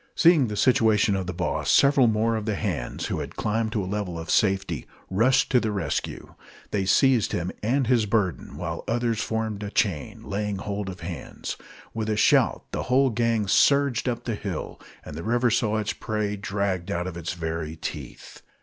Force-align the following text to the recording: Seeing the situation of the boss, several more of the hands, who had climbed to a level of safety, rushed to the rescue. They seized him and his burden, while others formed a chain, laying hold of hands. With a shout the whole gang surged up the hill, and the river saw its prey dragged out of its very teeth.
Seeing 0.15 0.47
the 0.47 0.55
situation 0.55 1.15
of 1.15 1.27
the 1.27 1.31
boss, 1.33 1.69
several 1.69 2.07
more 2.07 2.35
of 2.35 2.47
the 2.47 2.55
hands, 2.55 3.05
who 3.05 3.19
had 3.19 3.35
climbed 3.35 3.71
to 3.73 3.83
a 3.83 3.85
level 3.85 4.17
of 4.17 4.31
safety, 4.31 4.87
rushed 5.11 5.51
to 5.51 5.59
the 5.59 5.71
rescue. 5.71 6.33
They 6.71 6.85
seized 6.87 7.33
him 7.33 7.51
and 7.61 7.85
his 7.85 8.07
burden, 8.07 8.57
while 8.57 8.83
others 8.87 9.21
formed 9.21 9.61
a 9.61 9.69
chain, 9.69 10.23
laying 10.23 10.55
hold 10.55 10.89
of 10.89 11.01
hands. 11.01 11.55
With 11.93 12.09
a 12.09 12.17
shout 12.17 12.63
the 12.71 12.81
whole 12.89 13.11
gang 13.11 13.47
surged 13.47 14.09
up 14.09 14.23
the 14.23 14.33
hill, 14.33 14.81
and 15.05 15.15
the 15.15 15.21
river 15.21 15.51
saw 15.51 15.77
its 15.77 15.93
prey 15.93 16.35
dragged 16.35 16.89
out 16.89 17.05
of 17.05 17.15
its 17.15 17.33
very 17.33 17.75
teeth. 17.75 18.41